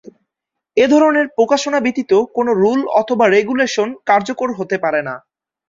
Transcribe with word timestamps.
এধরনের 0.77 1.27
প্রকাশনা 1.37 1.79
ব্যতীত 1.81 2.11
কোনো 2.35 2.51
রুল 2.61 2.81
অথবা 3.01 3.25
রেগুলেশন 3.27 3.89
কার্যকর 4.09 4.49
হতে 4.57 4.75
পারে 4.83 5.01
না। 5.07 5.15